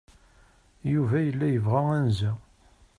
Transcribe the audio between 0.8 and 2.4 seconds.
Yuba yella yebɣa anza.